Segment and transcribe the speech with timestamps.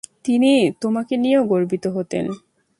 [0.23, 0.51] তিনি
[0.81, 2.25] তোমাকে নিয়েও গর্বিত হতেন।